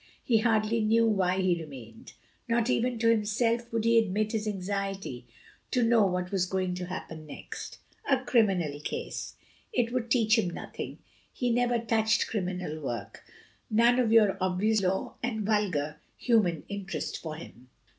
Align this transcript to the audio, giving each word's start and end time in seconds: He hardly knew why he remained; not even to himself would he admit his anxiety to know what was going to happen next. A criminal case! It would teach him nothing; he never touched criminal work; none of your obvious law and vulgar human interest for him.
He 0.23 0.39
hardly 0.39 0.81
knew 0.83 1.05
why 1.05 1.41
he 1.41 1.61
remained; 1.61 2.13
not 2.49 2.71
even 2.71 2.97
to 2.97 3.09
himself 3.09 3.71
would 3.71 3.85
he 3.85 3.99
admit 3.99 4.31
his 4.31 4.47
anxiety 4.47 5.27
to 5.69 5.83
know 5.83 6.07
what 6.07 6.31
was 6.31 6.47
going 6.47 6.73
to 6.73 6.87
happen 6.87 7.27
next. 7.27 7.77
A 8.09 8.17
criminal 8.25 8.79
case! 8.79 9.35
It 9.71 9.91
would 9.93 10.09
teach 10.09 10.39
him 10.39 10.49
nothing; 10.49 10.97
he 11.31 11.51
never 11.51 11.77
touched 11.77 12.25
criminal 12.25 12.79
work; 12.79 13.21
none 13.69 13.99
of 13.99 14.11
your 14.11 14.37
obvious 14.41 14.81
law 14.81 15.17
and 15.21 15.45
vulgar 15.45 15.97
human 16.17 16.63
interest 16.67 17.19
for 17.21 17.35
him. 17.35 17.69